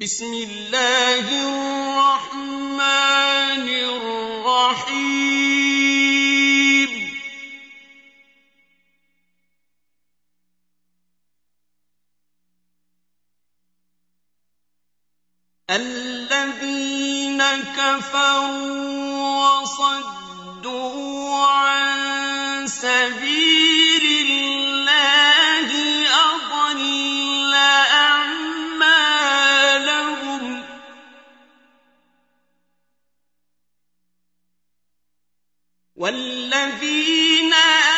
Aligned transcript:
بسم 0.00 0.30
الله 0.34 1.26
الرحمن 1.98 2.78
الرحيم. 4.46 5.18
الذين 15.70 17.42
كفروا 17.76 19.60
وصدوا 19.62 21.46
عن 21.46 22.66
سبيل 22.68 23.77
والذين 35.98 37.52
آمنوا 37.52 37.97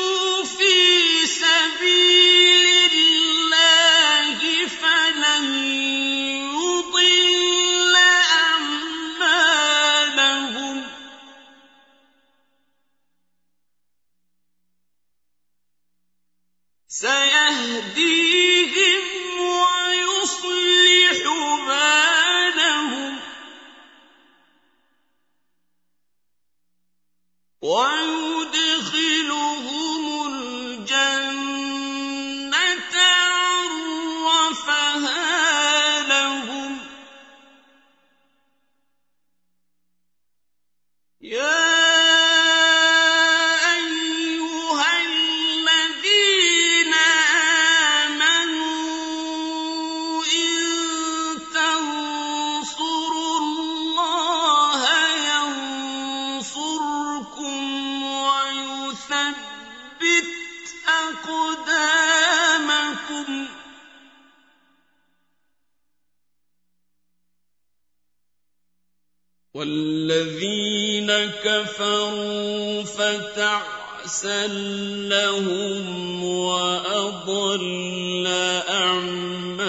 أَرْسَلَهُمْ 74.25 76.23
وَأَضَلَّ 76.23 78.27
أَعْمَالَهُمْ 78.69 79.61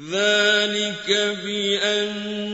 ذَلِكَ 0.00 1.10
بِأَنَّ 1.44 2.45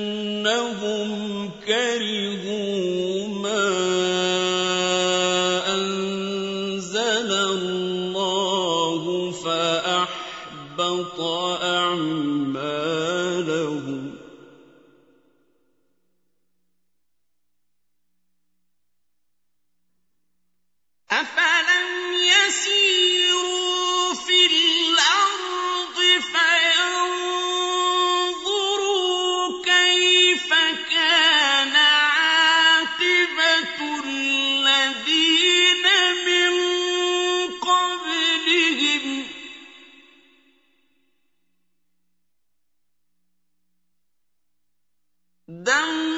دم 45.52 46.11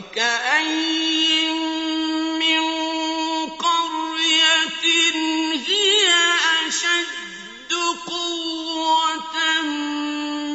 وَكَأَيِّن 0.00 1.52
مِّن 2.40 2.64
قَرْيَةٍ 3.60 4.84
هِيَ 5.68 6.08
أَشَدُّ 6.68 7.72
قُوَّةً 8.06 9.36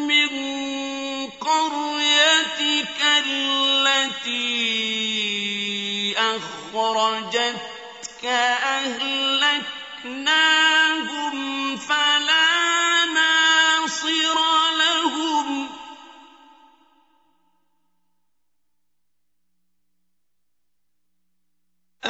مِّن 0.09 0.29
قَرْيَتِكَ 1.29 2.99
الَّتِي 3.25 4.55
أَخْرَجَتْكَ 6.17 8.23
أَهْلَكْنَاهَا 8.25 9.74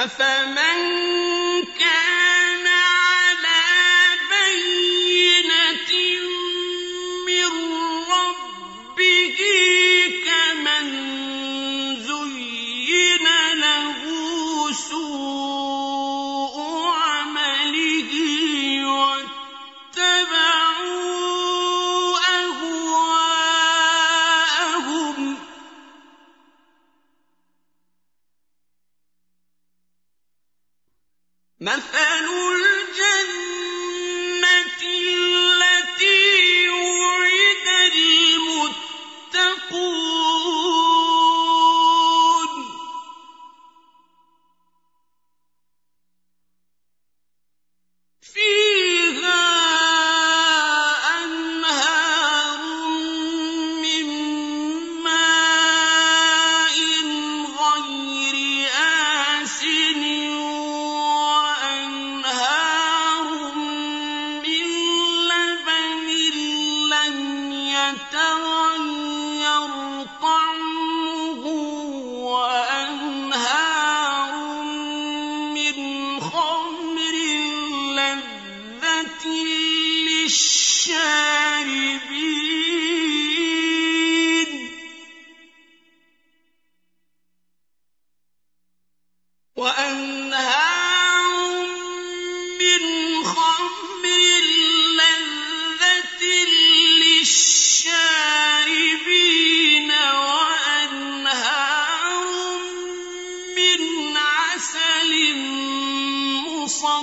أفمن 0.06 0.55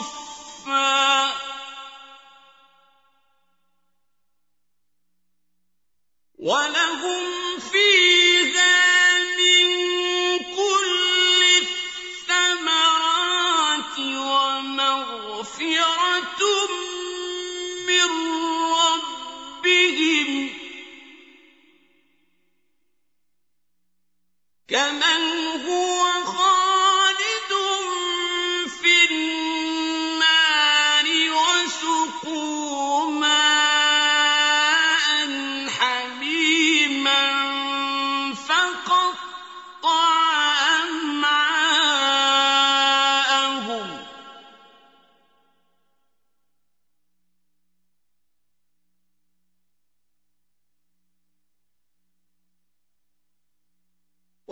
صفا. 0.02 1.32
ولهم 6.38 7.31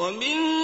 ومن 0.01 0.60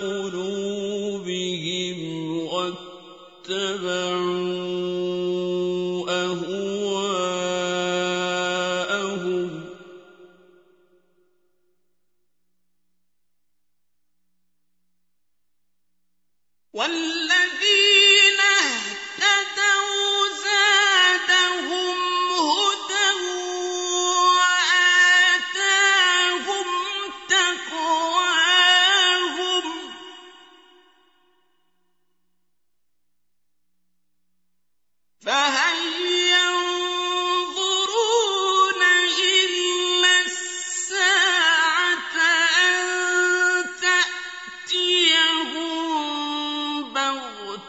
قلوبهم 0.00 1.98
واتبعوا 3.48 4.47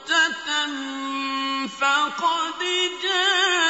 بغتة 0.10 1.68
فقد 1.68 2.60
جاءت 3.04 3.69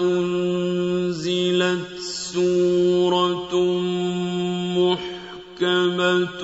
أنزلت 0.00 2.00
سورة 2.00 3.54
محكمة 4.78 6.42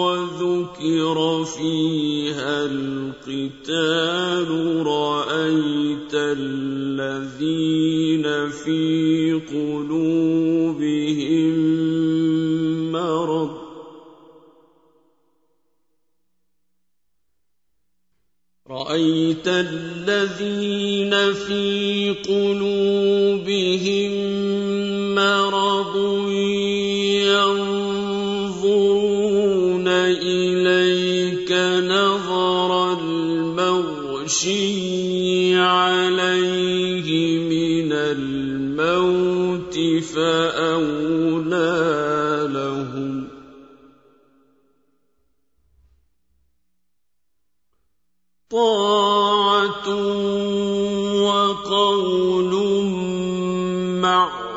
وذكر 0.00 1.16
فيها 1.44 2.66
القتال 2.66 4.50
رأيت 4.86 6.14
الذين 6.14 8.26
في 8.50 9.32
قلوبهم 9.52 11.54
مرض. 12.92 13.50
رأيت 18.70 19.48
الذين 19.48 20.77
الموت 39.48 40.04
فأولى 40.04 41.68
لهم. 42.52 43.28
طاعة 48.50 49.88
وقول 51.22 52.52
معروف. 54.00 54.48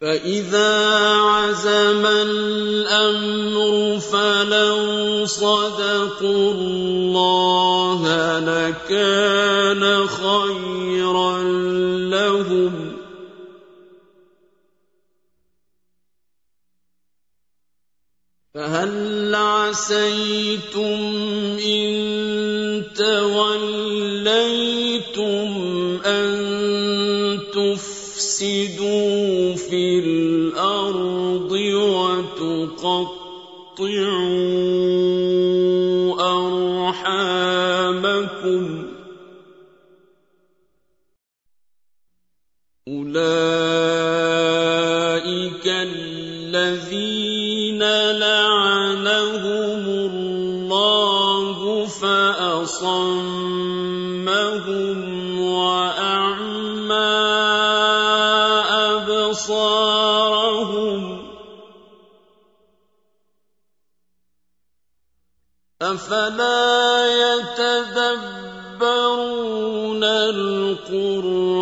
فإذا 0.00 1.01
وَاللَّيْلِ 23.42 24.81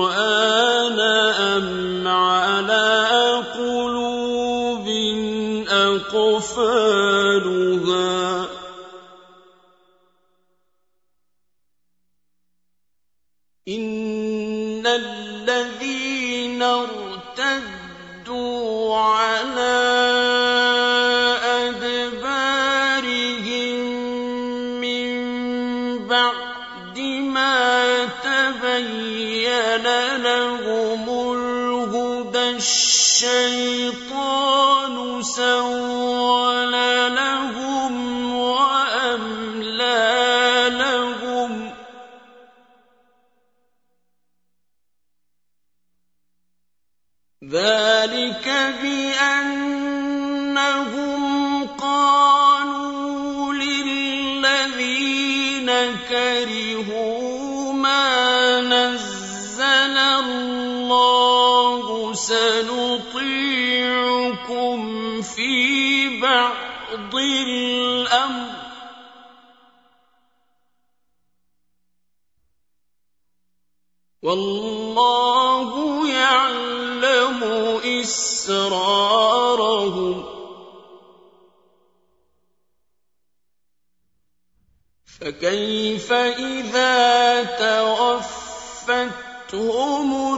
القرآن 0.01 1.01
أم 1.01 2.09
الشيطان 33.23 34.97
سول 35.23 36.73
لهم 37.15 38.35
وأملى 38.35 39.89
لهم 40.73 41.73
ذلك 47.45 48.47
بأنهم 48.83 50.01
قالوا 51.67 53.53
للذين 53.53 54.91
كرهوا 56.09 56.70
والله 74.23 75.71
يعلم 76.09 77.43
إسرارهم. 78.01 79.21
فكيف 85.21 86.13
إذا 86.13 87.43
توفتهم 88.71 89.21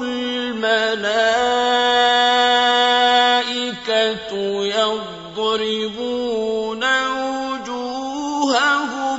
الملائكة 0.03 1.03
يضربون 5.61 6.85
وجوههم 7.53 9.12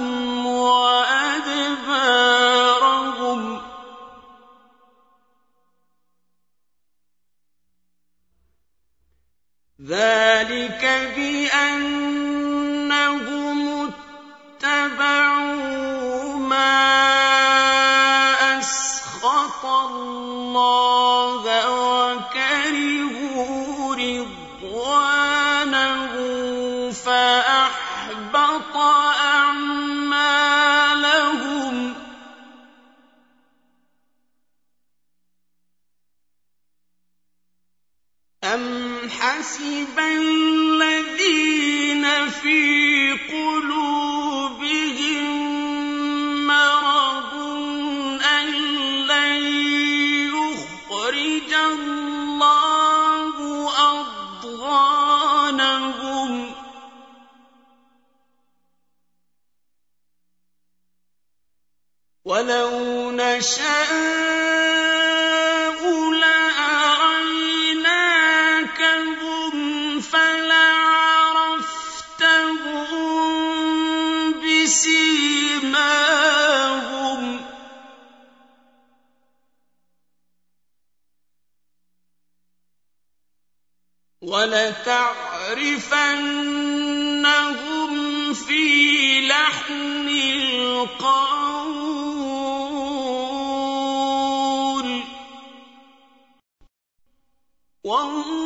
王 97.84 98.43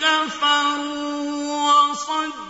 كفروا 0.00 1.90
وصدوا 1.90 2.45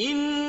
إن 0.00 0.39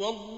يَسْتَبْدِلْ 0.00 0.37